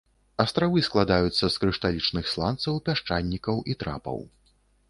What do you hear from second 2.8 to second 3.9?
пясчанікаў і